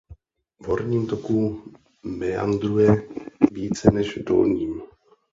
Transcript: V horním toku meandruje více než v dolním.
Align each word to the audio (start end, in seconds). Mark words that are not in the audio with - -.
V 0.59 0.65
horním 0.67 1.07
toku 1.07 1.61
meandruje 2.03 3.07
více 3.51 3.91
než 3.91 4.17
v 4.17 4.23
dolním. 4.23 4.81